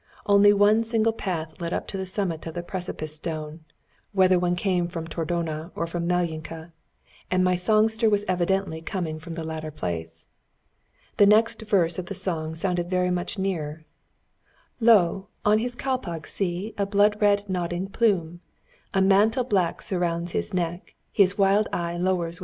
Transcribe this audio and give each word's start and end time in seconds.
Only 0.25 0.51
one 0.51 0.83
single 0.83 1.13
path 1.13 1.61
led 1.61 1.73
up 1.73 1.85
to 1.89 1.95
the 1.95 2.07
summit 2.07 2.47
of 2.47 2.55
the 2.55 2.63
Precipice 2.63 3.13
Stone, 3.17 3.59
whether 4.13 4.39
one 4.39 4.55
came 4.55 4.87
from 4.87 5.05
Tordona 5.07 5.71
or 5.75 5.85
from 5.85 6.07
Malyinka, 6.07 6.71
and 7.29 7.43
my 7.43 7.53
songster 7.53 8.09
was 8.09 8.25
evidently 8.27 8.81
coming 8.81 9.19
from 9.19 9.33
the 9.35 9.43
latter 9.43 9.69
place. 9.69 10.25
The 11.17 11.27
next 11.27 11.61
verse 11.61 11.99
of 11.99 12.07
the 12.07 12.15
song 12.15 12.55
sounded 12.55 12.89
very 12.89 13.11
much 13.11 13.37
nearer: 13.37 13.85
"Lo! 14.79 15.27
on 15.45 15.59
his 15.59 15.75
kalpag 15.75 16.25
see 16.25 16.73
A 16.79 16.87
blood 16.87 17.21
red 17.21 17.47
nodding 17.47 17.85
plume; 17.85 18.39
A 18.95 19.03
mantle 19.03 19.43
black 19.43 19.83
surrounds 19.83 20.31
his 20.31 20.51
neck, 20.51 20.95
His 21.11 21.37
wild 21.37 21.69
eye 21.71 21.95
lowers 21.95 22.37
with 22.37 22.37
gloom." 22.37 22.39